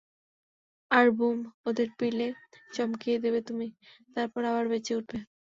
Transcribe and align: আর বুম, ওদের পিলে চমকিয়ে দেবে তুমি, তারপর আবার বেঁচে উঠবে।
আর 0.91 1.05
বুম, 1.17 1.37
ওদের 1.65 1.87
পিলে 1.99 2.27
চমকিয়ে 2.71 3.17
দেবে 3.23 3.39
তুমি, 3.47 3.67
তারপর 4.15 4.41
আবার 4.45 4.65
বেঁচে 4.71 4.93
উঠবে। 4.99 5.17